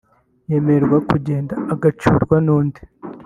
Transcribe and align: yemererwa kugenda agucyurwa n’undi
yemererwa 0.49 0.97
kugenda 1.09 1.53
agucyurwa 1.73 2.35
n’undi 2.45 2.81